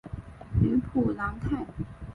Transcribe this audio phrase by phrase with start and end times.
[0.63, 1.67] 吕普朗泰。